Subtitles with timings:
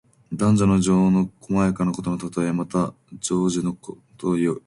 [0.31, 2.51] 男女の情の細やかなことのたとえ。
[2.51, 3.61] また、情事
[4.23, 4.59] をいう。